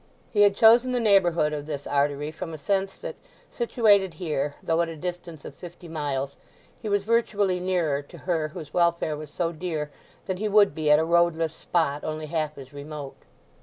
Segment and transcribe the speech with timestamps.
[0.31, 3.17] He had chosen the neighbourhood of this artery from a sense that,
[3.51, 6.37] situated here, though at a distance of fifty miles,
[6.81, 9.91] he was virtually nearer to her whose welfare was so dear
[10.25, 13.15] than he would be at a roadless spot only half as remote.